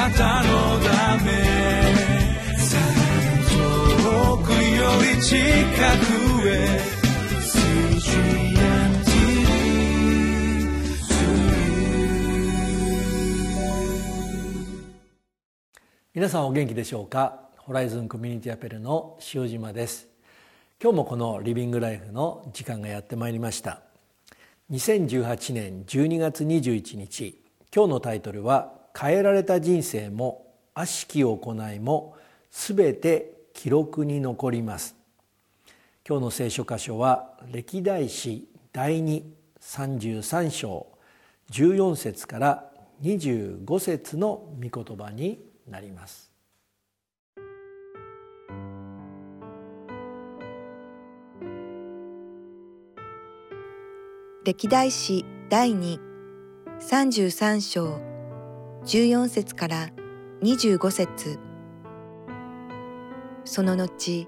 [0.00, 1.30] なたのため
[3.50, 4.56] 遠くよ
[5.14, 6.80] り近くへ
[16.14, 17.50] 皆さんお元気でしょうか？
[17.58, 20.08] ホライズンコミュニティアペルの塩島です。
[20.82, 23.82] 今日もこのリビングライフの時間がやってまいりました。
[24.70, 27.38] 2018年12月21日。
[27.74, 32.16] 今日のタイトルは変えられた人生も悪しき行いも
[32.50, 34.96] すべて記録に残ります。
[36.06, 40.86] 今日の聖書箇所は歴代史第233章
[41.50, 42.70] 14節から
[43.02, 46.30] 25節の御言葉になります。
[54.44, 55.72] 歴代史第
[56.80, 58.09] 233章
[58.84, 59.88] 14節から
[60.42, 61.38] 25節。
[63.44, 64.26] その後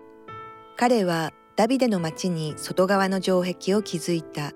[0.76, 4.52] 彼はダビデの町に外側の城壁を築いた。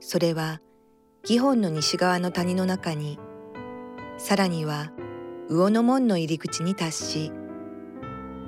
[0.00, 0.62] それは
[1.24, 3.18] ギホンの西側の谷の中に
[4.16, 4.92] さらには
[5.50, 7.32] 魚の門の入り口に達し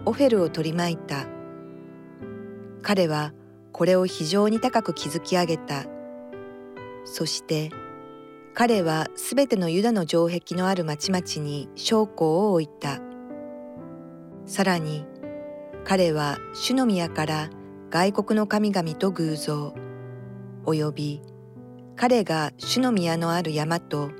[0.06, 1.26] オフェルを取り巻いた。
[2.80, 3.34] 彼は
[3.72, 5.84] これを非常に高く築き上げた。
[7.04, 7.70] そして
[8.58, 13.02] 彼はすべてのユダの城壁のある町々に将校を置いた。
[14.46, 15.04] さらに
[15.84, 17.50] 彼は主の宮から
[17.90, 19.74] 外国の神々と偶像
[20.64, 21.20] および
[21.96, 24.10] 彼が主の宮のある山と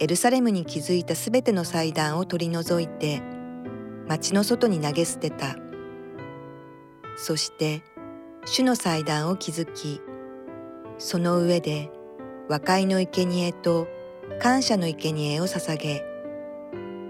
[0.00, 3.22] エルサレムに築いたすべての祭壇を取り除いて
[4.08, 5.54] 町の外に投げ捨てた。
[7.16, 7.84] そして
[8.44, 10.00] 主の祭壇を築き
[10.98, 11.92] その上で
[12.48, 13.88] 和解の生贄と
[14.40, 16.04] 感謝の生贄を捧げ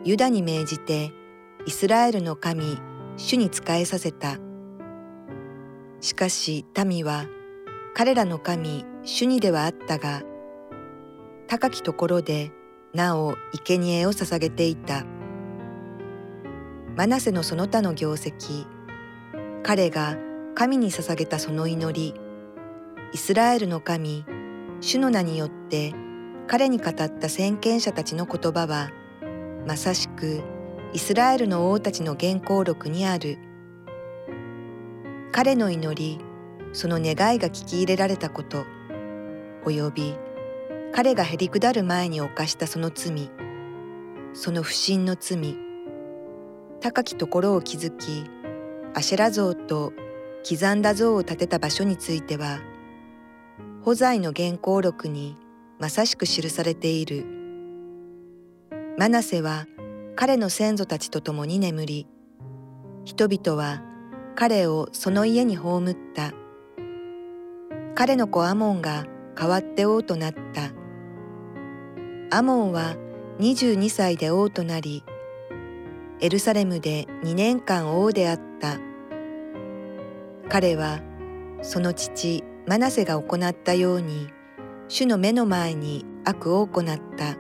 [0.05, 1.13] ユダに命じて
[1.67, 2.79] イスラエルの神
[3.17, 4.39] 主に仕えさせた。
[6.01, 7.25] しかし民は
[7.95, 10.23] 彼らの神主にではあったが
[11.47, 12.53] 高きところで
[12.93, 15.05] なお生贄を捧げていた。
[16.97, 18.67] マナセのその他の業績
[19.65, 20.17] 彼が
[20.55, 22.15] 神に捧げたその祈り
[23.13, 24.25] イスラエルの神
[24.85, 25.95] 主の名によって
[26.47, 28.91] 彼に語った先見者たちの言葉は
[29.67, 30.43] まさしく
[30.93, 33.39] イスラエルの王たちの原稿録にある。
[35.35, 36.21] 彼の祈り
[36.73, 38.67] その願いが聞き入れられたこと
[39.65, 40.15] および
[40.93, 43.31] 彼がへりくだる前に犯したその罪
[44.33, 45.57] その不信の罪
[46.81, 48.31] 高きところを築き
[48.95, 49.93] アシェラ像と
[50.49, 52.61] 刻んだ像を建てた場所については
[53.85, 55.37] 保在の原稿録に
[55.79, 57.27] まさしく記されている。
[58.97, 59.67] マナセは
[60.17, 62.07] 彼の先祖たちと共に眠り
[63.05, 63.83] 人々は
[64.37, 66.33] 彼をその家に葬った。
[67.95, 69.05] 彼の子アモンが
[69.37, 70.71] 代わって王となった。
[72.35, 72.97] アモンは
[73.39, 75.05] 22歳で王となり、
[76.21, 78.79] エルサレムで2年間王であった。
[80.49, 81.01] 彼は
[81.61, 84.29] その父マナセが行ったように、
[84.89, 86.85] 主の目の前に悪を行っ
[87.17, 87.37] た。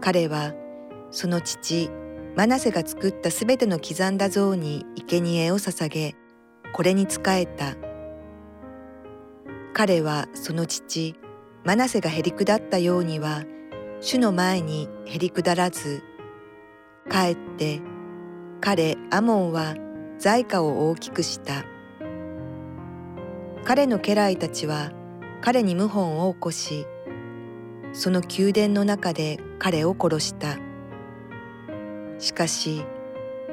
[0.00, 0.52] 彼は
[1.10, 1.90] その父
[2.36, 6.14] マナセが作ったすべての刻んだ像に生贄を捧げ、
[6.72, 7.76] これに仕えた。
[9.72, 11.14] 彼はその父
[11.64, 13.44] マナセがへりくだったようには
[14.00, 16.02] 主の前にへりくだらず
[17.10, 17.82] かえって
[18.62, 19.74] 彼アモンは
[20.18, 21.64] 財貨を大きくした
[23.66, 24.92] 彼の家来たちは
[25.40, 26.86] 彼に謀反を起こし
[27.92, 30.56] その宮殿の中で彼を殺した。
[32.20, 32.84] しかし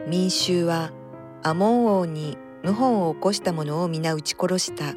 [0.08, 0.92] 民衆は
[1.42, 4.94] アモン王に謀反を起こした者を皆撃ち殺した。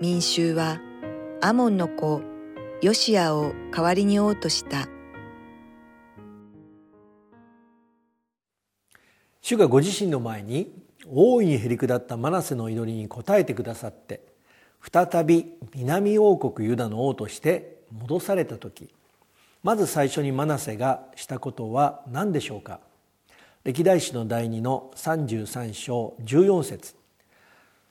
[0.00, 0.80] 民衆は
[1.40, 2.22] アモンの子
[2.82, 4.88] ヨシアを代わりに王とした。
[9.40, 14.20] 主がご自身の前に大いにへりくだったマナセの祈りに応えてくださって
[14.92, 18.92] 再び南王国ユダの王として戻された時
[19.62, 22.80] まず最初にマナセがしたことは何でしょうか？
[23.64, 26.94] 歴代史の第2の33章14節。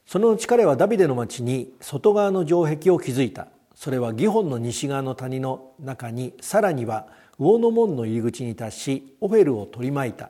[0.06, 3.48] そのうち彼はダビデの町に外側の城壁を築いた。
[3.74, 7.08] それはギホンの西側の谷の中にさらには
[7.38, 10.30] 魚の門の入り口に達しオフェルを取り巻いた。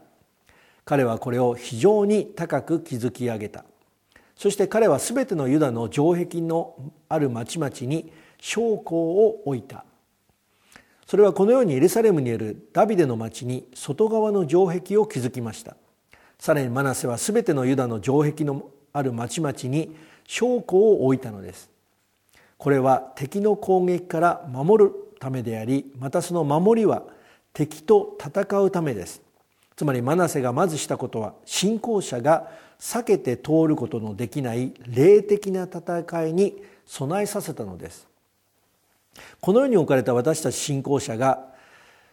[0.85, 3.65] 彼はこれを非常に高く築き上げた。
[4.35, 6.75] そして彼は全てのユダの城壁の
[7.09, 9.83] ある町々に将校を置いた。
[11.07, 15.75] それはこのようにエルサレムにあるダビデの町に外側の城壁を築きました。
[16.37, 19.95] さらにマナセは全てのユダの城壁のある町々に
[20.27, 21.69] 将校を置いたのです。
[22.57, 27.03] これは敵の攻撃から守るためでありまたその守りは
[27.53, 29.24] 敵と戦うためです。
[29.75, 32.49] つまりマナセがまずしたことは信仰者が
[32.79, 38.07] 避けて通ることのできない霊的な戦いに備えさせたのです。
[39.41, 41.53] この世に置かれた私たち信仰者が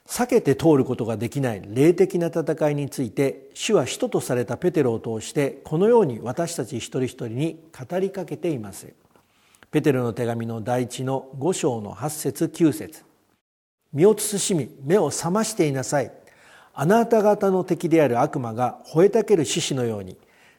[0.06, 8.92] 避けて通ることができない霊的な戦いについて主は使徒とされたペテロを通してこのように私たち一人一人に語りかけています。
[9.70, 13.04] ペテロの手紙の第一の5章の8節9節。
[13.92, 16.10] 身を慎み目を覚ましていなさい。
[16.74, 20.16] あなた方の敵である悪魔が吠えたける獅子のように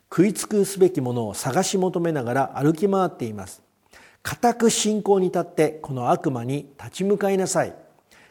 [0.10, 3.64] 食い尽くすべきものを探し求めながら歩き回っています。
[4.22, 7.76] 固く信仰に立ってこの悪魔に立ち向かいなさい。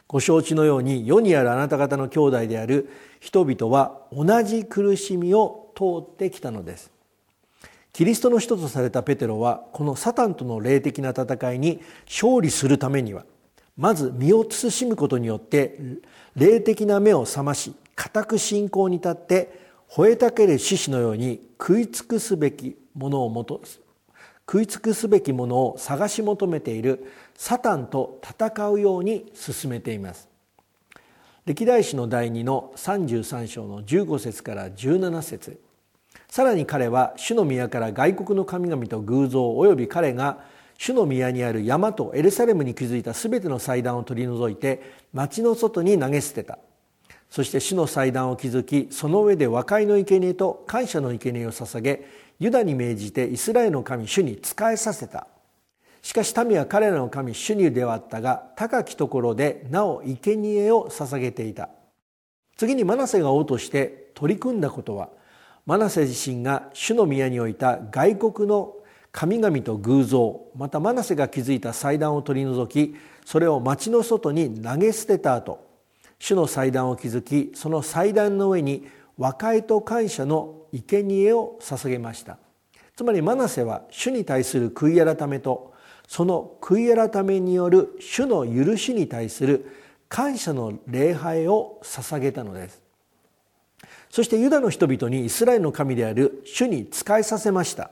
[0.06, 2.88] ご承知のように世にあるあなた方の兄弟である
[3.18, 6.92] 人々は同じ苦しみを通ってきたのです。
[7.92, 13.24] キリストの人とされたペテロはこのサタンとの霊的な戦いに勝利するためには
[13.76, 15.78] まず身を慎むことによって
[16.36, 23.62] 霊的な目を覚まし固く信仰に立って吠えたける獅子のように食い尽くすべきものをもと
[24.46, 30.28] 食い尽くすべきものを探し求めているサタンと戦うように進めています。
[31.46, 35.60] 歴代史の第2の33章の15節から17節。
[36.28, 40.44] さらに彼は主の宮から外国の神々と偶像および彼が
[40.82, 44.82] 主の宮にある山とエルサレムに築いたすべての祭壇を取り除いて
[45.12, 46.58] 町の外に投げ捨てた。
[47.30, 52.04] そして主の祭壇を築きその上で和解の生贄と感謝の生贄を捧げ
[52.40, 55.28] ユダに命じてイスラエルの神主に仕えさせた。
[56.02, 61.68] しかし民は彼らの神主にではあったが高きところでなお生贄を捧げていた。
[62.56, 65.10] 次にマナセが王として取り組んだことは
[65.64, 68.74] マナセ自身が主の宮に置いた外国の
[69.12, 75.64] 神々と偶像またマナセが築いた祭壇を取り除きそれを町の外に投げ捨てた後
[76.18, 78.88] 主の祭壇を築きその祭壇の上に
[79.18, 82.38] 和解と感謝の生贄を捧げました。
[82.96, 85.74] つまりマナセは主に対する悔い改めと
[86.06, 89.66] その悔い改めによる主の許しに対する
[90.08, 92.82] 感謝の礼拝を捧げたのです。
[94.10, 97.90] そしてユダの人々にイスラエルの神である主に仕えさせました。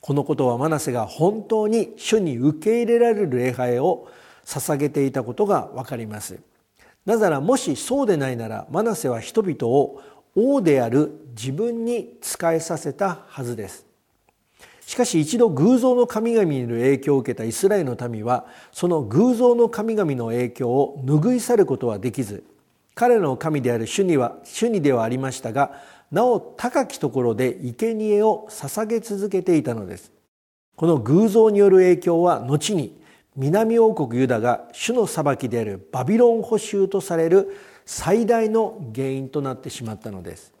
[0.00, 4.08] このことはマナセが本当に主に受け入れられる礼拝を
[4.44, 6.40] 捧げていたことがわかります。
[7.04, 10.02] なぜならもしそうでないならマナセは人々を
[10.34, 13.88] 王である自分に仕えさせたはずです。
[14.88, 22.42] しかし一度偶像の神々による影響を受けたイスラエルの民はその偶像の神々の影響を拭い去ることはできず
[22.94, 25.72] 彼らの神である主には主にではありましたが
[26.10, 30.12] なお高きところで生贄を捧げ続けていたのです。
[30.76, 33.00] この偶像による影響は後に
[33.36, 40.52] 南王国ユダが主の裁きであるバビロン捕囚とされる最大の原因となってしまったのです。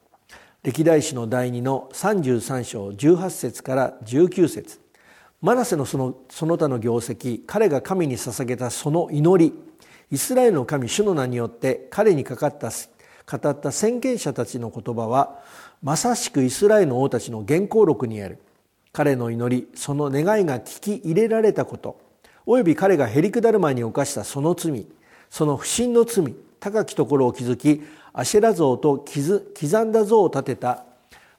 [0.62, 4.80] 歴代史の第2の33章18節から19節。
[5.40, 9.52] マナセのそのその他の業績彼が神に捧げたその祈り。
[10.10, 12.70] イスラエルの神主の名によって彼にかかった
[13.30, 15.40] 語った先見者たちの言葉は
[15.82, 18.38] まさしくイスラエルの王たちの原稿録にある。
[18.92, 22.00] 彼の祈りその願いが聞き入れられたこと
[22.46, 24.86] および彼がへりくだる前に犯したその罪
[25.30, 27.82] その不信の罪高きところを築き
[28.12, 30.84] アシェラ像と刻んだ像を建てた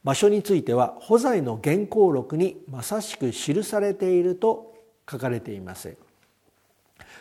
[0.04, 4.76] 場所については保材の原稿録にまさしく記されていると
[5.10, 5.98] 書かれています。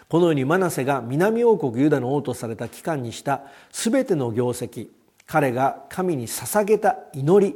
[0.08, 4.88] このようにマナセが南王国ユダの王とされた期間にした全ての業績
[5.26, 7.54] 彼が神に捧げた祈り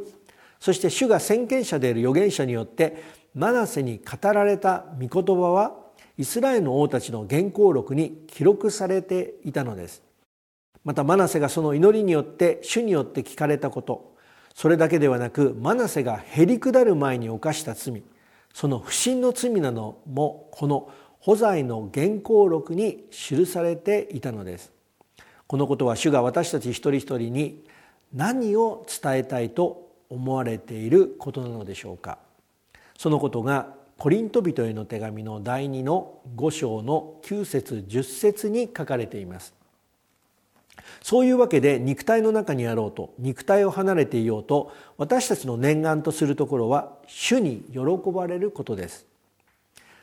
[0.60, 3.02] そして主が先見者である預言者によって
[3.34, 5.74] マナセに語られた御言葉は
[6.18, 10.02] イスラエルの王たちの原稿録に記録されていたのです。
[10.84, 14.16] またマナセがその祈りによって主によって聞かれたこと
[14.54, 18.02] それだけではなくマナセがへりくだる前に犯した罪
[18.52, 20.90] その不信の罪なのもこの
[21.22, 24.72] 保罪の原稿録に記されていたのです。
[25.46, 27.64] このことは主が私たち一人一人に
[28.12, 32.18] 何を伝えたいと思われていることなのでしょうか。
[32.98, 39.54] そのことがコリント人への手紙の第2の5章の9節10節に書かれています。
[41.02, 49.11] そういうわけで肉体の中にあろうと肉体を離れていようと私たちの念願とするところは主に喜ばれることです。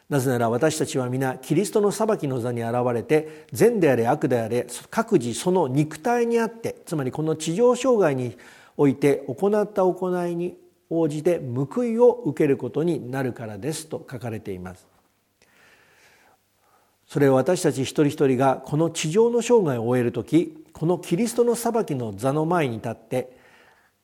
[0.10, 8.36] なぜなら私たちは皆キリストの裁きの座に現れて善であれ悪であれ各自その肉体にあってつまりこの地上障害に
[8.76, 10.58] おいて行った行いに
[10.90, 14.88] 応じて報いを受けることになるからですと書かれています。
[17.06, 23.39] それを私たち一人一人がこの地上の生涯を終える時このキリストの裁きの座の前に立って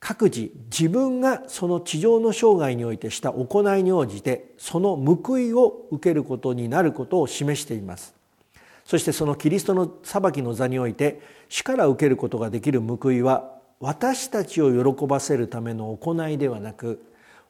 [0.07, 8.13] 各自自分がその地上の生涯においてした行いに応じてその報いを受けることになることを示しています。
[8.83, 17.03] そしてそのキリストの裁きの座において主から受けることができる報いは私たちを喜ばせるための行いではなく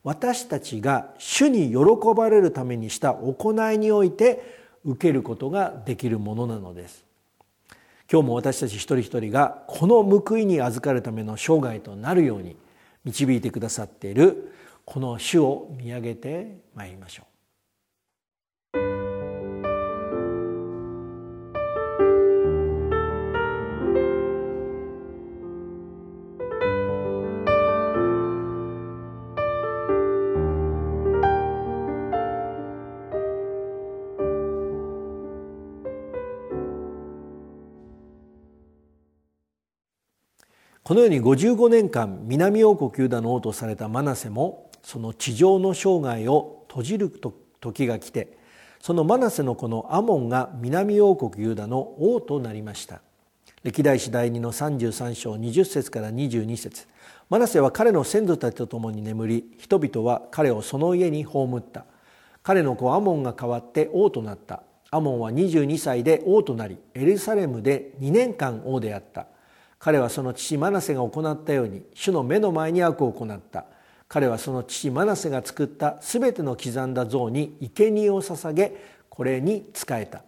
[0.06, 1.78] 私たちが主に喜
[2.16, 7.05] ばれるためにした行いにおいて受けることができるものなのです。
[8.12, 12.56] 今日も私たち一人一人がこの報いに預かるための生涯となるように
[13.04, 14.54] 導いてくださっている
[14.86, 17.35] この主を見上げてまいりましょう。
[40.96, 47.12] のように55年間南王国ユダの王とされたマナセもその地上の生涯を閉じる
[47.60, 48.38] 時が来て
[48.80, 53.02] そのマナセの子のアモンが南王国ユダの王となりました。
[53.64, 56.88] 歴代史第2の33章20節から22節。
[57.32, 61.86] マナセは彼の先祖たちと共に眠り人々は彼をその家に葬った。
[62.44, 64.62] 彼の子アモンが代わって王となった。
[64.92, 69.26] アモンは22歳で王となりエルサレムで2年間王であった。
[69.86, 73.66] 彼はその父マナセが行ったように主の目の前に悪を行った。
[74.08, 78.76] 彼はその父マナセが作った全ての刻んだ像に生贄を捧げ
[79.10, 80.24] これに仕えた。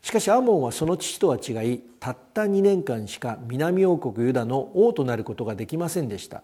[0.00, 6.42] しかしアモンはその父とは違いたった2年間しか南王国ユダの王となることができませんでした。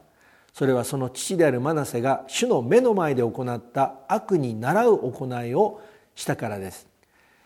[0.52, 5.81] それはその父であるマナセが主の目の前で行った悪に倣う行いを
[6.14, 6.87] したからです。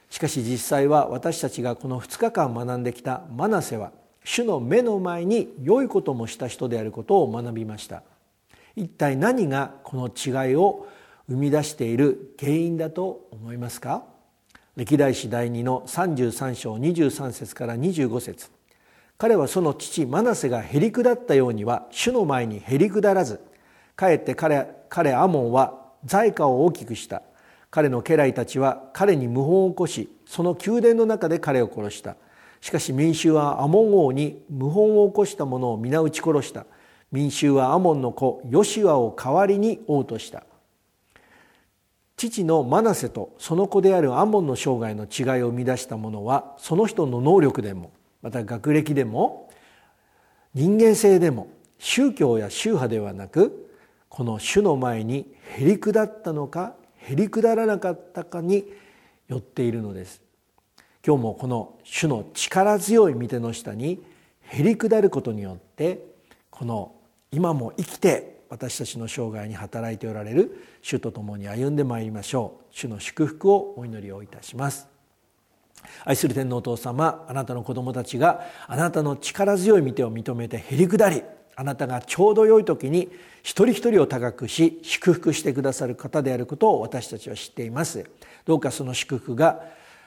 [0.08, 3.92] しかし実際は私たちがこの2日間学んできたマナセは
[4.24, 8.02] 主の目の前に良いこともした人であることを学びました。
[8.76, 10.86] 一体何がこの違いを
[11.28, 14.04] 生み出している原因だと思いますか？
[14.76, 18.50] 歴代史第2の33章23節から25節。
[19.18, 23.40] 彼はその父マナセがへりくだったようには主の前にへりくだらず
[23.94, 27.22] かえって彼彼アモンは財貨を大きくした。
[27.70, 32.16] 彼の家来たちは彼に謀反を起こしその宮殿の中で彼を殺した。
[32.60, 36.66] しかし民衆はアモン王に謀反を起こした者を皆撃ち殺した。
[37.10, 40.44] 民衆はアモンの子ヨシワを代わりに王とした。
[42.16, 49.50] 父のマナセとその子であるアモンの生涯の違いを生み出したものはその人の能力でもまた学歴でも
[50.52, 51.48] 人間性でも
[51.78, 53.70] 宗教や宗派ではなく
[54.10, 58.66] この主の前にへりくだったのかへりくだらなかったかに
[59.28, 60.20] よっているのです。
[61.06, 64.02] 今日もこの主の力強い御手の下に
[64.42, 66.04] へり下ることによって
[66.50, 66.92] この
[67.32, 72.64] 今も生きて私たちの生涯に働いておられる主と共に歩んでまいりましょう。
[72.72, 74.88] 主の祝福をお祈りをいたします。
[76.04, 81.22] 愛する天皇お父様あなたの子供たちがあなたの力強い御手を認めてへり下り
[81.56, 83.08] あなたがちょうど良い時に
[83.42, 88.04] 一人一人を高くし祝福してくださる方であることを私たちは知っています。
[88.44, 89.62] どうかその祝福が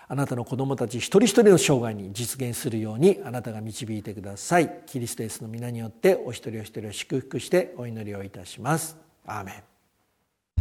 [0.07, 4.83] あなたの子供たち一人一人の生涯に実現するようにあなたが導いてください。
[4.85, 8.97] キリストイエスの皆によってお一人お一人を祝福してお祈りをいたします。
[9.25, 9.63] アーメン。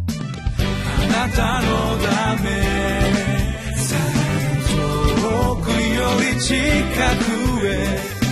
[0.06, 1.66] あなたの
[1.98, 2.50] ため
[4.70, 5.76] 遠くよ
[6.34, 6.54] り近
[7.60, 8.22] くへ